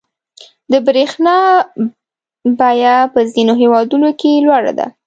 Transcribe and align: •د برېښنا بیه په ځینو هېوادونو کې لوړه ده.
•د 0.71 0.73
برېښنا 0.87 1.35
بیه 2.59 2.95
په 3.13 3.19
ځینو 3.33 3.53
هېوادونو 3.61 4.09
کې 4.19 4.43
لوړه 4.45 4.73
ده. 4.79 4.87